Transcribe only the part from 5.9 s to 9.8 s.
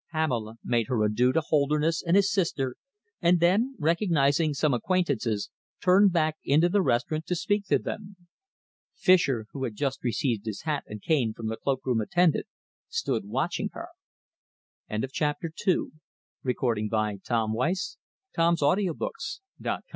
back into the restaurant to speak to them. Fischer, who had